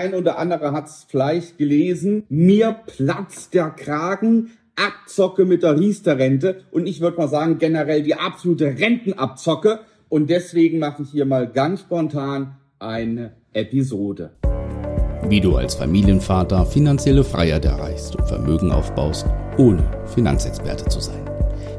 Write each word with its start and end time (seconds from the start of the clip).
ein 0.00 0.14
oder 0.14 0.38
andere 0.38 0.72
hat 0.72 0.86
es 0.86 1.06
vielleicht 1.08 1.58
gelesen. 1.58 2.24
Mir 2.28 2.74
platzt 2.86 3.54
der 3.54 3.70
Kragen. 3.70 4.52
Abzocke 4.76 5.44
mit 5.44 5.62
der 5.62 5.78
Riester-Rente 5.78 6.62
und 6.70 6.86
ich 6.86 7.02
würde 7.02 7.18
mal 7.18 7.28
sagen 7.28 7.58
generell 7.58 8.02
die 8.02 8.14
absolute 8.14 8.78
Rentenabzocke 8.78 9.80
und 10.08 10.30
deswegen 10.30 10.78
mache 10.78 11.02
ich 11.02 11.10
hier 11.10 11.26
mal 11.26 11.46
ganz 11.46 11.80
spontan 11.80 12.56
eine 12.78 13.32
Episode. 13.52 14.30
Wie 15.28 15.40
du 15.42 15.56
als 15.56 15.74
Familienvater 15.74 16.64
finanzielle 16.64 17.24
Freiheit 17.24 17.66
erreichst 17.66 18.16
und 18.16 18.26
Vermögen 18.26 18.72
aufbaust, 18.72 19.26
ohne 19.58 19.84
Finanzexperte 20.14 20.86
zu 20.86 21.00
sein. 21.00 21.28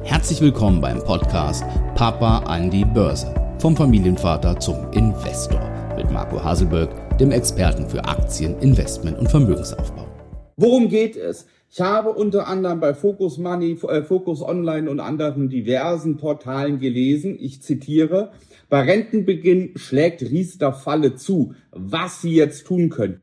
Herzlich 0.03 0.39
willkommen 0.41 0.79
beim 0.79 1.03
Podcast 1.03 1.63
Papa 1.95 2.39
an 2.39 2.69
die 2.69 2.85
Börse. 2.85 3.33
Vom 3.57 3.75
Familienvater 3.75 4.59
zum 4.59 4.91
Investor 4.91 5.61
mit 5.97 6.11
Marco 6.11 6.43
Haselberg, 6.43 6.89
dem 7.21 7.29
Experten 7.29 7.87
für 7.87 8.03
Aktien, 8.05 8.57
Investment 8.61 9.19
und 9.19 9.29
Vermögensaufbau. 9.29 10.07
Worum 10.57 10.89
geht 10.89 11.15
es? 11.15 11.45
Ich 11.69 11.79
habe 11.79 12.09
unter 12.09 12.47
anderem 12.47 12.79
bei 12.79 12.95
Focus 12.95 13.37
Money, 13.37 13.77
äh, 13.87 14.01
Focus 14.01 14.41
Online 14.41 14.89
und 14.89 14.99
anderen 14.99 15.47
diversen 15.47 16.17
Portalen 16.17 16.79
gelesen, 16.79 17.37
ich 17.39 17.61
zitiere, 17.61 18.31
bei 18.69 18.81
Rentenbeginn 18.81 19.73
schlägt 19.75 20.23
Riester 20.23 20.73
Falle 20.73 21.13
zu, 21.13 21.53
was 21.69 22.23
Sie 22.23 22.33
jetzt 22.33 22.65
tun 22.65 22.89
können. 22.89 23.19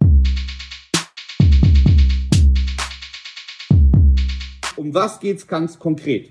Um 4.77 4.95
was 4.95 5.19
geht's 5.19 5.49
ganz 5.49 5.81
konkret? 5.81 6.31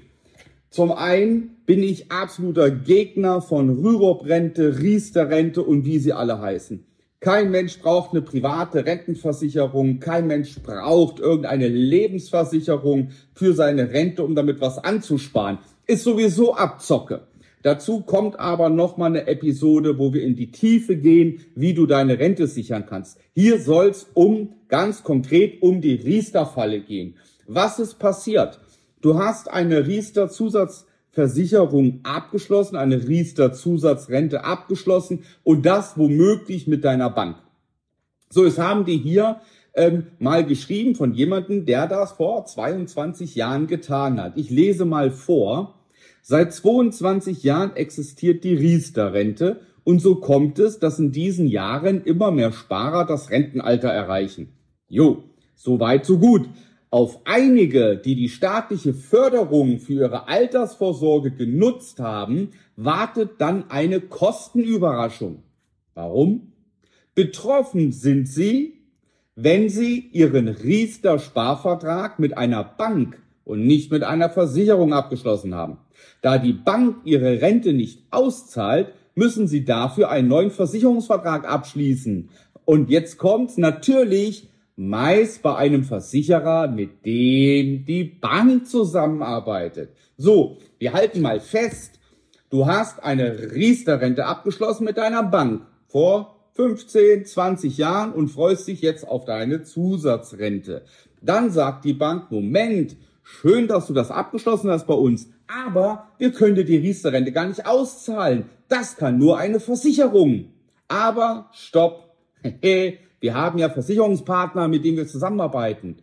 Zum 0.70 0.94
einen 0.94 1.58
bin 1.66 1.84
ich 1.84 2.14
absoluter 2.14 2.72
Gegner 2.72 3.42
von 3.42 3.70
Rürup-Rente, 3.70 4.80
Riester-Rente 4.80 5.62
und 5.64 5.84
wie 5.84 6.00
sie 6.00 6.14
alle 6.14 6.40
heißen. 6.40 6.86
Kein 7.20 7.50
Mensch 7.50 7.80
braucht 7.80 8.12
eine 8.12 8.22
private 8.22 8.86
Rentenversicherung. 8.86 10.00
Kein 10.00 10.28
Mensch 10.28 10.60
braucht 10.62 11.20
irgendeine 11.20 11.68
Lebensversicherung 11.68 13.10
für 13.34 13.54
seine 13.54 13.92
Rente, 13.92 14.24
um 14.24 14.36
damit 14.36 14.62
was 14.62 14.78
anzusparen. 14.78 15.58
Ist 15.88 16.04
sowieso 16.04 16.56
Abzocke. 16.56 17.28
Dazu 17.64 18.02
kommt 18.02 18.40
aber 18.40 18.70
noch 18.70 18.98
mal 18.98 19.08
eine 19.08 19.28
Episode, 19.28 19.98
wo 19.98 20.14
wir 20.14 20.22
in 20.22 20.36
die 20.36 20.52
Tiefe 20.52 20.96
gehen, 20.96 21.42
wie 21.56 21.74
du 21.74 21.88
deine 21.88 22.20
Rente 22.20 22.46
sichern 22.46 22.86
kannst. 22.86 23.18
Hier 23.34 23.60
soll 23.60 23.90
es 23.90 24.08
um 24.14 24.54
ganz 24.68 25.04
konkret 25.04 25.62
um 25.64 25.82
die 25.82 25.96
Riester-Falle 25.96 26.82
gehen. 26.82 27.16
Was 27.48 27.80
ist 27.80 27.96
passiert? 27.96 28.60
Du 29.02 29.18
hast 29.18 29.50
eine 29.50 29.88
Riester-Zusatz 29.88 30.87
Versicherung 31.18 32.02
abgeschlossen, 32.04 32.76
eine 32.76 33.08
Riester-Zusatzrente 33.08 34.44
abgeschlossen 34.44 35.24
und 35.44 35.66
das 35.66 35.98
womöglich 35.98 36.68
mit 36.68 36.84
deiner 36.84 37.10
Bank. 37.10 37.38
So, 38.30 38.46
es 38.46 38.60
haben 38.60 38.86
die 38.86 39.00
hier 39.00 39.42
ähm, 39.74 40.06
mal 40.20 40.46
geschrieben 40.46 40.94
von 40.94 41.16
jemandem, 41.16 41.66
der 41.66 41.88
das 41.88 42.12
vor 42.12 42.46
22 42.46 43.34
Jahren 43.34 43.66
getan 43.66 44.22
hat. 44.22 44.34
Ich 44.38 44.52
lese 44.52 44.86
mal 44.86 45.10
vor. 45.10 45.80
Seit 46.22 46.54
22 46.54 47.42
Jahren 47.42 47.76
existiert 47.76 48.44
die 48.44 48.54
Riester-Rente 48.54 49.62
und 49.84 50.04
so 50.04 50.18
kommt 50.18 50.60
es, 50.60 50.78
dass 50.78 51.00
in 51.00 51.12
diesen 51.12 51.48
Jahren 51.48 52.04
immer 52.04 52.30
mehr 52.30 52.52
Sparer 52.52 53.08
das 53.08 53.32
Rentenalter 53.32 53.90
erreichen. 53.90 54.50
Jo, 54.88 55.24
so 55.56 55.80
weit, 55.80 56.06
so 56.06 56.20
gut. 56.20 56.48
Auf 56.98 57.20
einige, 57.26 57.96
die 57.96 58.16
die 58.16 58.28
staatliche 58.28 58.92
Förderung 58.92 59.78
für 59.78 59.94
ihre 59.94 60.28
Altersvorsorge 60.28 61.30
genutzt 61.30 62.00
haben, 62.00 62.54
wartet 62.76 63.34
dann 63.38 63.70
eine 63.70 64.02
Kostenüberraschung. 64.02 65.44
Warum? 65.94 66.54
Betroffen 67.14 67.92
sind 67.92 68.28
sie, 68.28 68.80
wenn 69.36 69.70
sie 69.70 70.10
ihren 70.12 70.48
Riester 70.48 71.20
Sparvertrag 71.20 72.18
mit 72.18 72.36
einer 72.36 72.64
Bank 72.64 73.22
und 73.46 73.68
nicht 73.68 73.92
mit 73.92 74.02
einer 74.02 74.32
Versicherung 74.32 74.92
abgeschlossen 74.92 75.54
haben. 75.54 75.78
Da 76.24 76.40
die 76.40 76.54
Bank 76.54 76.96
ihre 77.04 77.44
Rente 77.44 77.74
nicht 77.74 78.08
auszahlt, 78.10 78.92
müssen 79.14 79.48
sie 79.48 79.66
dafür 79.66 80.10
einen 80.10 80.30
neuen 80.30 80.50
Versicherungsvertrag 80.50 81.48
abschließen. 81.48 82.30
Und 82.66 82.90
jetzt 82.90 83.20
kommt's 83.20 83.58
natürlich, 83.58 84.50
meist 84.78 85.42
bei 85.42 85.56
einem 85.56 85.84
Versicherer, 85.84 86.68
mit 86.68 87.06
dem 87.06 87.84
die 87.84 88.04
Bank 88.04 88.68
zusammenarbeitet. 88.68 89.90
So, 90.18 90.58
wir 90.78 90.94
halten 90.94 91.22
mal 91.22 91.40
fest, 91.40 92.00
du 92.52 92.68
hast 92.68 93.04
eine 93.04 93.54
Riester-Rente 93.54 94.26
abgeschlossen 94.26 94.86
mit 94.86 94.98
deiner 94.98 95.24
Bank 95.24 95.64
vor 95.88 96.36
15, 96.54 97.26
20 97.26 97.78
Jahren 97.78 98.14
und 98.14 98.30
freust 98.30 98.68
dich 98.68 98.82
jetzt 98.82 99.08
auf 99.08 99.26
deine 99.26 99.64
Zusatzrente. 99.64 100.84
Dann 101.22 101.50
sagt 101.52 101.84
die 101.84 101.94
Bank, 101.94 102.32
Moment, 102.32 102.96
schön, 103.24 103.68
dass 103.68 103.88
du 103.88 103.94
das 103.94 104.12
abgeschlossen 104.12 104.70
hast 104.70 104.86
bei 104.86 104.94
uns, 104.94 105.28
aber 105.48 106.08
wir 106.20 106.32
können 106.32 106.56
dir 106.56 106.66
die 106.66 106.78
Riester-Rente 106.78 107.32
gar 107.32 107.48
nicht 107.48 107.66
auszahlen. 107.66 108.46
Das 108.68 108.96
kann 108.96 109.18
nur 109.18 109.40
eine 109.40 109.60
Versicherung. 109.60 110.52
Aber 110.88 111.50
stopp. 111.52 112.16
Wir 113.20 113.34
haben 113.34 113.58
ja 113.60 113.70
Versicherungspartner, 113.70 114.68
mit 114.68 114.86
denen 114.86 114.98
wir 114.98 115.08
zusammenarbeiten. 115.08 115.98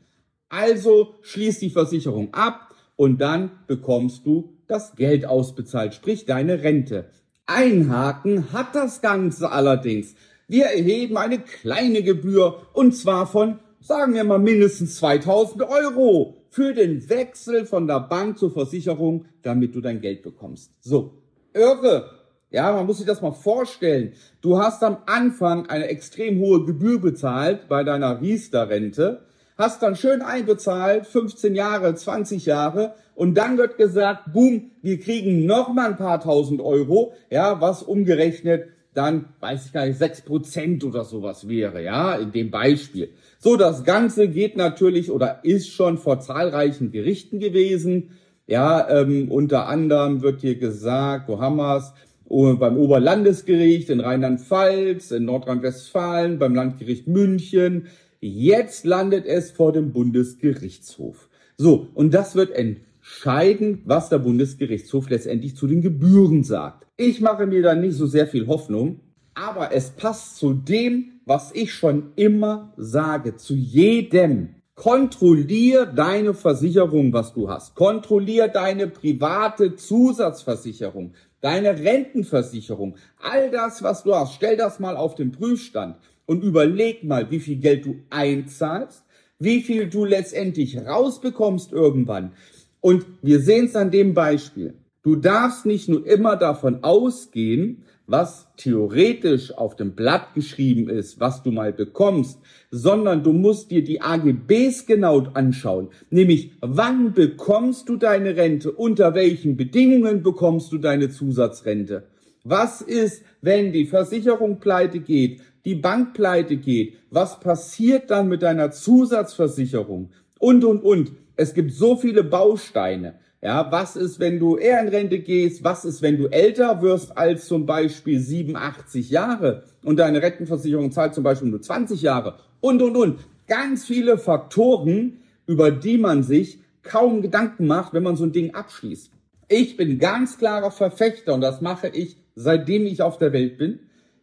Also 0.49 1.15
schließ 1.23 1.61
die 1.61 1.71
Versicherung 1.71 2.33
ab 2.33 2.75
und 2.97 3.21
dann 3.21 3.51
bekommst 3.67 4.27
du 4.27 4.55
das 4.67 4.95
Geld 4.97 5.27
ausbezahlt, 5.27 5.95
sprich 5.95 6.27
deine 6.27 6.63
Rente. 6.63 7.11
Einhaken 7.47 8.53
hat 8.53 8.75
das 8.75 9.03
Ganze 9.03 9.51
allerdings. 9.51 10.15
Wir 10.49 10.67
erheben 10.67 11.17
eine 11.17 11.39
kleine 11.39 12.03
Gebühr 12.03 12.63
und 12.73 12.97
zwar 12.97 13.27
von, 13.27 13.59
sagen 13.81 14.15
wir 14.15 14.25
mal, 14.25 14.39
mindestens 14.39 14.97
2000 14.97 15.63
Euro 15.63 16.37
für 16.51 16.73
den 16.73 17.09
Wechsel 17.09 17.67
von 17.67 17.87
der 17.87 18.01
Bank 18.01 18.39
zur 18.39 18.53
Versicherung, 18.53 19.27
damit 19.43 19.75
du 19.75 19.81
dein 19.81 20.01
Geld 20.01 20.23
bekommst. 20.23 20.73
So, 20.81 21.23
irre. 21.53 22.24
Ja, 22.55 22.73
man 22.73 22.87
muss 22.87 22.99
sich 22.99 23.07
das 23.07 23.21
mal 23.21 23.33
vorstellen. 23.33 24.13
Du 24.41 24.59
hast 24.59 24.85
am 24.85 24.99
Anfang 25.07 25.69
eine 25.69 25.89
extrem 25.89 26.39
hohe 26.39 26.65
Gebühr 26.65 27.01
bezahlt 27.01 27.69
bei 27.69 27.83
deiner 27.83 28.21
Riester-Rente, 28.21 29.23
hast 29.59 29.83
dann 29.83 29.97
schön 29.97 30.23
einbezahlt, 30.23 31.05
15 31.05 31.57
Jahre, 31.57 31.97
20 31.97 32.47
Jahre, 32.47 32.95
und 33.17 33.35
dann 33.35 33.59
wird 33.59 33.77
gesagt, 33.77 34.33
boom, 34.33 34.71
wir 34.83 35.01
kriegen 35.01 35.47
noch 35.47 35.75
mal 35.75 35.91
ein 35.91 35.97
paar 35.97 36.21
tausend 36.21 36.61
Euro, 36.61 37.15
ja, 37.29 37.61
was 37.61 37.83
umgerechnet 37.83 38.69
dann, 38.93 39.31
weiß 39.41 39.67
ich 39.67 39.73
gar 39.73 39.87
nicht, 39.87 39.99
sechs 39.99 40.23
Prozent 40.23 40.85
oder 40.85 41.03
sowas 41.03 41.49
wäre, 41.49 41.83
ja, 41.83 42.15
in 42.15 42.31
dem 42.31 42.53
Beispiel. 42.53 43.11
So, 43.41 43.57
das 43.57 43.83
Ganze 43.83 44.29
geht 44.29 44.57
natürlich 44.57 45.11
oder 45.11 45.41
ist 45.43 45.73
schon 45.73 45.99
vor 45.99 46.21
zahlreichen 46.21 46.93
Gerichten 46.93 47.41
gewesen. 47.41 48.11
Ja, 48.47 48.89
ähm, 48.91 49.33
unter 49.33 49.67
anderem 49.67 50.23
wird 50.23 50.43
hier 50.43 50.57
gesagt, 50.57 51.29
wo 51.29 51.41
haben 51.41 51.57
wir's? 51.57 51.93
Beim 52.29 52.77
Oberlandesgericht 52.77 53.91
in 53.91 54.01
Rheinland-Pfalz, 54.01 55.11
in 55.11 55.27
Nordrhein-Westfalen, 55.27 56.39
beim 56.39 56.55
Landgericht 56.55 57.07
München. 57.07 57.87
Jetzt 58.21 58.85
landet 58.85 59.27
es 59.27 59.51
vor 59.51 59.73
dem 59.73 59.93
Bundesgerichtshof. 59.93 61.29
So, 61.57 61.89
und 61.95 62.15
das 62.15 62.35
wird 62.35 62.51
entscheiden, 62.51 63.83
was 63.85 64.09
der 64.09 64.19
Bundesgerichtshof 64.19 65.11
letztendlich 65.11 65.57
zu 65.57 65.67
den 65.67 65.83
Gebühren 65.83 66.43
sagt. 66.43 66.87
Ich 66.97 67.21
mache 67.21 67.47
mir 67.47 67.63
da 67.63 67.75
nicht 67.75 67.95
so 67.97 68.07
sehr 68.07 68.27
viel 68.27 68.47
Hoffnung, 68.47 69.01
aber 69.35 69.73
es 69.73 69.91
passt 69.91 70.37
zu 70.37 70.55
dem, 70.55 71.21
was 71.27 71.53
ich 71.55 71.73
schon 71.73 72.13
immer 72.17 72.73
sage, 72.77 73.37
zu 73.37 73.55
jedem. 73.55 74.54
Kontrollier 74.75 75.87
deine 75.87 76.35
Versicherung, 76.35 77.13
was 77.13 77.33
du 77.33 77.49
hast. 77.49 77.75
Kontrollier 77.75 78.49
deine 78.49 78.89
private 78.89 79.77
Zusatzversicherung 79.77 81.13
deine 81.45 81.79
Rentenversicherung, 81.79 82.97
all 83.21 83.51
das, 83.51 83.83
was 83.83 84.03
du 84.03 84.15
hast, 84.15 84.33
stell 84.33 84.57
das 84.57 84.81
mal 84.81 84.97
auf 84.97 85.15
den 85.15 85.31
Prüfstand 85.31 85.97
und 86.25 86.43
überleg 86.43 87.05
mal, 87.05 87.31
wie 87.31 87.39
viel 87.39 87.57
Geld 87.57 87.85
du 87.85 87.97
einzahlst, 88.09 89.05
wie 89.39 89.61
viel 89.61 89.91
du 89.91 90.07
letztendlich 90.07 90.79
rausbekommst 90.79 91.71
irgendwann. 91.71 92.33
Und 92.81 93.05
wir 93.21 93.41
sehen 93.41 93.67
es 93.67 93.77
an 93.77 93.91
dem 93.91 94.15
Beispiel. 94.15 94.73
Du 95.05 95.17
darfst 95.17 95.67
nicht 95.67 95.87
nur 95.91 96.07
immer 96.07 96.35
davon 96.35 96.83
ausgehen, 96.83 97.85
was 98.07 98.49
theoretisch 98.57 99.53
auf 99.53 99.77
dem 99.77 99.95
Blatt 99.95 100.33
geschrieben 100.35 100.89
ist, 100.89 101.21
was 101.21 101.43
du 101.43 101.51
mal 101.51 101.75
bekommst, 101.75 102.41
sondern 102.71 103.23
du 103.23 103.35
musst 103.35 103.71
dir 103.71 103.85
die 103.85 104.01
AGBs 104.01 104.87
genau 104.87 105.27
anschauen. 105.35 105.89
Nämlich, 106.09 106.53
wann 106.63 107.13
bekommst 107.13 107.91
du 107.91 107.97
deine 107.97 108.37
Rente? 108.37 108.73
Unter 108.73 109.15
welchen 109.15 109.59
Bedingungen 109.59 110.23
bekommst 110.23 110.73
du 110.73 110.79
deine 110.79 111.11
Zusatzrente? 111.11 112.05
Was 112.43 112.81
ist, 112.81 113.25
wenn 113.43 113.73
die 113.73 113.85
Versicherung 113.85 114.59
pleite 114.59 115.01
geht, 115.01 115.43
die 115.67 115.75
Bank 115.75 116.15
pleite 116.15 116.57
geht? 116.57 116.95
Was 117.11 117.41
passiert 117.41 118.11
dann 118.11 118.29
mit 118.29 118.43
deiner 118.43 118.71
Zusatzversicherung? 118.71 120.13
Und, 120.39 120.65
und, 120.65 120.83
und. 120.83 121.13
Es 121.37 121.53
gibt 121.53 121.73
so 121.73 121.97
viele 121.97 122.25
Bausteine. 122.25 123.17
Ja, 123.45 123.71
was 123.71 123.95
ist, 123.95 124.21
wenn 124.21 124.39
du 124.39 124.57
eher 124.57 124.81
in 124.81 124.89
Rente 124.89 125.19
gehst? 125.19 125.63
Was 125.63 125.85
ist, 125.85 126.01
wenn 126.01 126.17
du 126.17 126.29
älter 126.29 126.81
wirst 126.81 127.19
als 127.19 127.47
zum 127.47 127.67
Beispiel 127.67 128.19
87 128.19 129.11
Jahre 129.11 129.65
und 129.83 129.99
deine 129.99 130.23
Rentenversicherung 130.23 130.91
zahlt 130.93 131.15
zum 131.15 131.25
Beispiel 131.25 131.51
nur 131.51 131.61
20 131.61 132.01
Jahre? 132.01 132.37
Und, 132.63 132.81
und, 132.81 132.97
und. 132.97 133.21
Ganz 133.47 133.85
viele 133.85 134.17
Faktoren, 134.17 135.19
über 135.47 135.71
die 135.71 135.99
man 135.99 136.23
sich 136.23 136.61
kaum 136.83 137.21
Gedanken 137.21 137.67
macht, 137.67 137.93
wenn 137.93 138.03
man 138.03 138.17
so 138.17 138.25
ein 138.25 138.33
Ding 138.33 138.55
abschließt. 138.55 139.11
Ich 139.49 139.77
bin 139.77 139.99
ganz 139.99 140.39
klarer 140.39 140.71
Verfechter 140.71 141.35
und 141.35 141.43
das 141.43 141.61
mache 141.61 141.89
ich, 141.89 142.17
seitdem 142.35 142.87
ich 142.87 143.03
auf 143.03 143.19
der 143.19 143.35
Welt 143.35 143.59
bin. 143.59 143.81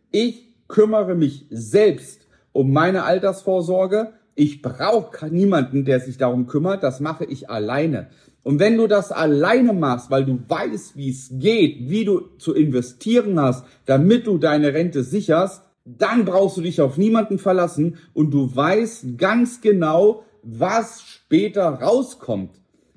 Ich 0.09 0.47
kümmere 0.67 1.13
mich 1.13 1.45
selbst 1.51 2.25
um 2.53 2.73
meine 2.73 3.03
Altersvorsorge. 3.03 4.13
Ich 4.33 4.63
brauche 4.63 5.27
niemanden, 5.27 5.85
der 5.85 5.99
sich 5.99 6.17
darum 6.17 6.47
kümmert. 6.47 6.81
Das 6.81 6.99
mache 6.99 7.25
ich 7.25 7.51
alleine. 7.51 8.09
Und 8.43 8.59
wenn 8.59 8.77
du 8.77 8.87
das 8.87 9.11
alleine 9.11 9.73
machst, 9.73 10.09
weil 10.09 10.25
du 10.25 10.39
weißt, 10.47 10.97
wie 10.97 11.09
es 11.09 11.29
geht, 11.31 11.89
wie 11.89 12.05
du 12.05 12.21
zu 12.37 12.55
investieren 12.55 13.39
hast, 13.39 13.65
damit 13.85 14.25
du 14.25 14.37
deine 14.37 14.73
Rente 14.73 15.03
sicherst, 15.03 15.63
dann 15.85 16.25
brauchst 16.25 16.57
du 16.57 16.61
dich 16.61 16.81
auf 16.81 16.97
niemanden 16.97 17.39
verlassen 17.39 17.97
und 18.13 18.31
du 18.31 18.55
weißt 18.55 19.17
ganz 19.17 19.61
genau, 19.61 20.23
was 20.43 21.01
später 21.01 21.65
rauskommt. 21.65 22.51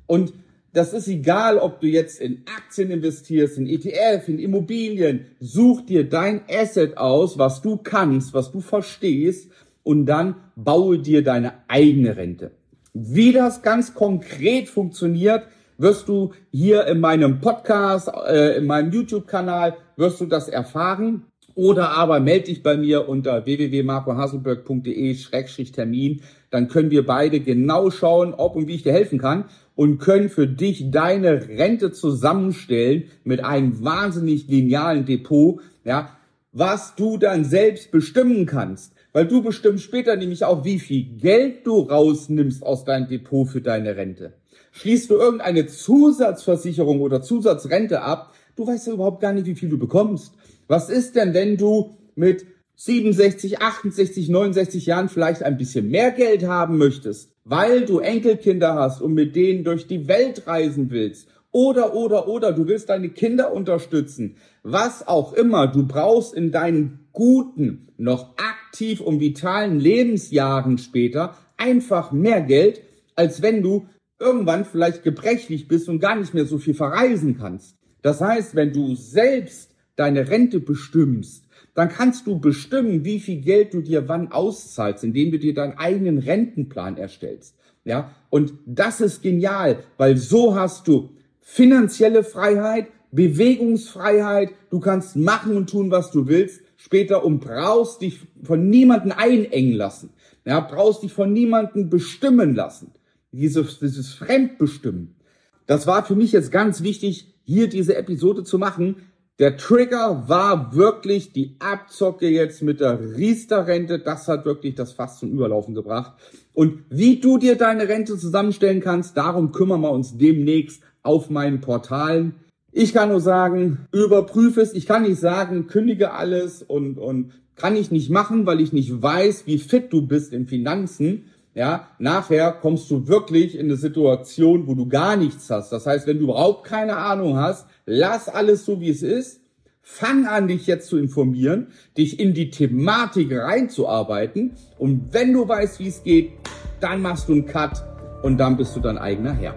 Und 0.06 0.32
das 0.72 0.92
ist 0.92 1.08
egal, 1.08 1.58
ob 1.58 1.80
du 1.80 1.86
jetzt 1.86 2.20
in 2.20 2.42
Aktien 2.56 2.90
investierst, 2.90 3.58
in 3.58 3.66
ETF, 3.66 4.28
in 4.28 4.38
Immobilien. 4.38 5.26
Such 5.38 5.82
dir 5.82 6.08
dein 6.08 6.40
Asset 6.50 6.98
aus, 6.98 7.38
was 7.38 7.62
du 7.62 7.76
kannst, 7.76 8.34
was 8.34 8.50
du 8.50 8.60
verstehst 8.60 9.50
und 9.84 10.06
dann 10.06 10.36
baue 10.56 10.98
dir 10.98 11.22
deine 11.22 11.52
eigene 11.68 12.16
Rente. 12.16 12.50
Wie 12.96 13.32
das 13.32 13.62
ganz 13.62 13.92
konkret 13.92 14.68
funktioniert, 14.68 15.48
wirst 15.78 16.08
du 16.08 16.30
hier 16.52 16.86
in 16.86 17.00
meinem 17.00 17.40
Podcast, 17.40 18.08
äh, 18.28 18.58
in 18.58 18.66
meinem 18.66 18.92
YouTube-Kanal, 18.92 19.74
wirst 19.96 20.20
du 20.20 20.26
das 20.26 20.48
erfahren. 20.48 21.24
Oder 21.56 21.90
aber 21.90 22.18
melde 22.20 22.46
dich 22.46 22.62
bei 22.62 22.76
mir 22.76 23.08
unter 23.08 23.46
www.marcohaselberg.de-termin. 23.46 26.20
Dann 26.50 26.68
können 26.68 26.92
wir 26.92 27.04
beide 27.04 27.40
genau 27.40 27.90
schauen, 27.90 28.32
ob 28.32 28.54
und 28.54 28.68
wie 28.68 28.76
ich 28.76 28.84
dir 28.84 28.92
helfen 28.92 29.18
kann 29.18 29.46
und 29.74 29.98
können 29.98 30.28
für 30.28 30.46
dich 30.46 30.92
deine 30.92 31.48
Rente 31.48 31.90
zusammenstellen 31.90 33.10
mit 33.24 33.44
einem 33.44 33.84
wahnsinnig 33.84 34.46
genialen 34.46 35.04
Depot, 35.04 35.60
ja, 35.84 36.10
was 36.52 36.94
du 36.94 37.18
dann 37.18 37.44
selbst 37.44 37.90
bestimmen 37.90 38.46
kannst. 38.46 38.92
Weil 39.14 39.28
du 39.28 39.42
bestimmst 39.42 39.84
später 39.84 40.16
nämlich 40.16 40.44
auch, 40.44 40.64
wie 40.64 40.80
viel 40.80 41.04
Geld 41.16 41.64
du 41.68 41.78
rausnimmst 41.78 42.64
aus 42.64 42.84
deinem 42.84 43.06
Depot 43.06 43.48
für 43.48 43.60
deine 43.60 43.96
Rente. 43.96 44.32
Schließt 44.72 45.08
du 45.08 45.14
irgendeine 45.14 45.66
Zusatzversicherung 45.68 47.00
oder 47.00 47.22
Zusatzrente 47.22 48.02
ab, 48.02 48.34
du 48.56 48.66
weißt 48.66 48.88
ja 48.88 48.92
überhaupt 48.94 49.20
gar 49.20 49.32
nicht, 49.32 49.46
wie 49.46 49.54
viel 49.54 49.68
du 49.68 49.78
bekommst. 49.78 50.32
Was 50.66 50.90
ist 50.90 51.14
denn, 51.14 51.32
wenn 51.32 51.56
du 51.56 51.96
mit 52.16 52.44
67, 52.74 53.62
68, 53.62 54.28
69 54.28 54.86
Jahren 54.86 55.08
vielleicht 55.08 55.44
ein 55.44 55.58
bisschen 55.58 55.88
mehr 55.90 56.10
Geld 56.10 56.48
haben 56.48 56.76
möchtest, 56.76 57.30
weil 57.44 57.86
du 57.86 58.00
Enkelkinder 58.00 58.74
hast 58.74 59.00
und 59.00 59.14
mit 59.14 59.36
denen 59.36 59.62
durch 59.62 59.86
die 59.86 60.08
Welt 60.08 60.48
reisen 60.48 60.90
willst? 60.90 61.28
Oder, 61.52 61.94
oder, 61.94 62.26
oder, 62.26 62.50
du 62.50 62.66
willst 62.66 62.88
deine 62.88 63.10
Kinder 63.10 63.52
unterstützen. 63.52 64.38
Was 64.64 65.06
auch 65.06 65.34
immer, 65.34 65.68
du 65.68 65.86
brauchst 65.86 66.34
in 66.34 66.50
deinen 66.50 67.03
guten, 67.14 67.88
noch 67.96 68.36
aktiv 68.36 69.00
und 69.00 69.20
vitalen 69.20 69.80
Lebensjahren 69.80 70.76
später 70.76 71.38
einfach 71.56 72.12
mehr 72.12 72.42
Geld, 72.42 72.82
als 73.14 73.40
wenn 73.40 73.62
du 73.62 73.86
irgendwann 74.18 74.64
vielleicht 74.64 75.02
gebrechlich 75.02 75.66
bist 75.68 75.88
und 75.88 76.00
gar 76.00 76.16
nicht 76.16 76.34
mehr 76.34 76.44
so 76.44 76.58
viel 76.58 76.74
verreisen 76.74 77.38
kannst. 77.38 77.76
Das 78.02 78.20
heißt, 78.20 78.54
wenn 78.54 78.72
du 78.72 78.94
selbst 78.94 79.70
deine 79.96 80.28
Rente 80.28 80.60
bestimmst, 80.60 81.44
dann 81.74 81.88
kannst 81.88 82.26
du 82.26 82.38
bestimmen, 82.38 83.04
wie 83.04 83.20
viel 83.20 83.40
Geld 83.40 83.74
du 83.74 83.80
dir 83.80 84.08
wann 84.08 84.30
auszahlst, 84.30 85.04
indem 85.04 85.30
du 85.30 85.38
dir 85.38 85.54
deinen 85.54 85.78
eigenen 85.78 86.18
Rentenplan 86.18 86.96
erstellst. 86.96 87.56
Ja, 87.84 88.14
und 88.30 88.54
das 88.66 89.00
ist 89.00 89.22
genial, 89.22 89.84
weil 89.98 90.16
so 90.16 90.56
hast 90.56 90.88
du 90.88 91.10
finanzielle 91.40 92.24
Freiheit, 92.24 92.88
Bewegungsfreiheit, 93.12 94.50
du 94.70 94.80
kannst 94.80 95.16
machen 95.16 95.56
und 95.56 95.70
tun, 95.70 95.90
was 95.90 96.10
du 96.10 96.26
willst 96.26 96.63
später 96.84 97.24
und 97.24 97.40
brauchst 97.40 98.02
dich 98.02 98.20
von 98.42 98.68
niemanden 98.68 99.10
einengen 99.10 99.72
lassen. 99.72 100.10
Ja, 100.44 100.60
brauchst 100.60 101.02
dich 101.02 101.14
von 101.14 101.32
niemanden 101.32 101.88
bestimmen 101.88 102.54
lassen. 102.54 102.92
Dieses, 103.32 103.78
dieses 103.78 104.12
Fremdbestimmen. 104.12 105.16
Das 105.64 105.86
war 105.86 106.04
für 106.04 106.14
mich 106.14 106.32
jetzt 106.32 106.52
ganz 106.52 106.82
wichtig, 106.82 107.34
hier 107.44 107.70
diese 107.70 107.96
Episode 107.96 108.44
zu 108.44 108.58
machen. 108.58 108.96
Der 109.38 109.56
Trigger 109.56 110.28
war 110.28 110.74
wirklich 110.74 111.32
die 111.32 111.56
Abzocke 111.58 112.28
jetzt 112.28 112.62
mit 112.62 112.80
der 112.80 113.16
Riester-Rente. 113.16 114.00
Das 114.00 114.28
hat 114.28 114.44
wirklich 114.44 114.74
das 114.74 114.92
Fass 114.92 115.18
zum 115.18 115.32
Überlaufen 115.32 115.74
gebracht. 115.74 116.12
Und 116.52 116.84
wie 116.90 117.18
du 117.18 117.38
dir 117.38 117.56
deine 117.56 117.88
Rente 117.88 118.18
zusammenstellen 118.18 118.82
kannst, 118.82 119.16
darum 119.16 119.52
kümmern 119.52 119.80
wir 119.80 119.90
uns 119.90 120.18
demnächst 120.18 120.82
auf 121.02 121.30
meinen 121.30 121.62
Portalen. 121.62 122.34
Ich 122.76 122.92
kann 122.92 123.10
nur 123.10 123.20
sagen, 123.20 123.86
überprüfe 123.92 124.60
es. 124.60 124.74
Ich 124.74 124.84
kann 124.84 125.02
nicht 125.02 125.20
sagen, 125.20 125.68
kündige 125.68 126.10
alles 126.10 126.60
und, 126.60 126.98
und 126.98 127.30
kann 127.54 127.76
ich 127.76 127.92
nicht 127.92 128.10
machen, 128.10 128.46
weil 128.46 128.60
ich 128.60 128.72
nicht 128.72 129.00
weiß, 129.00 129.46
wie 129.46 129.58
fit 129.58 129.92
du 129.92 130.04
bist 130.08 130.32
in 130.32 130.48
Finanzen. 130.48 131.26
Ja, 131.54 131.86
nachher 132.00 132.50
kommst 132.50 132.90
du 132.90 133.06
wirklich 133.06 133.56
in 133.56 133.66
eine 133.66 133.76
Situation, 133.76 134.66
wo 134.66 134.74
du 134.74 134.88
gar 134.88 135.16
nichts 135.16 135.48
hast. 135.50 135.70
Das 135.70 135.86
heißt, 135.86 136.08
wenn 136.08 136.18
du 136.18 136.24
überhaupt 136.24 136.64
keine 136.64 136.96
Ahnung 136.96 137.36
hast, 137.36 137.68
lass 137.86 138.28
alles 138.28 138.64
so, 138.64 138.80
wie 138.80 138.90
es 138.90 139.04
ist. 139.04 139.40
Fang 139.80 140.26
an, 140.26 140.48
dich 140.48 140.66
jetzt 140.66 140.88
zu 140.88 140.98
informieren, 140.98 141.68
dich 141.96 142.18
in 142.18 142.34
die 142.34 142.50
Thematik 142.50 143.30
reinzuarbeiten. 143.30 144.54
Und 144.78 145.12
wenn 145.12 145.32
du 145.32 145.46
weißt, 145.46 145.78
wie 145.78 145.88
es 145.88 146.02
geht, 146.02 146.32
dann 146.80 147.02
machst 147.02 147.28
du 147.28 147.34
einen 147.34 147.46
Cut 147.46 147.84
und 148.24 148.38
dann 148.38 148.56
bist 148.56 148.74
du 148.74 148.80
dein 148.80 148.98
eigener 148.98 149.32
Herr. 149.32 149.54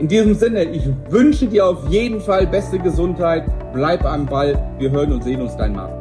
In 0.00 0.08
diesem 0.08 0.32
Sinne, 0.32 0.64
ich 0.64 0.88
wünsche 1.10 1.46
dir 1.46 1.66
auf 1.66 1.86
jeden 1.90 2.22
Fall 2.22 2.46
beste 2.46 2.78
Gesundheit. 2.78 3.44
Bleib 3.74 4.02
am 4.06 4.24
Ball. 4.24 4.58
Wir 4.78 4.90
hören 4.90 5.12
und 5.12 5.22
sehen 5.22 5.42
uns 5.42 5.54
dein 5.58 5.74
Markt. 5.74 5.99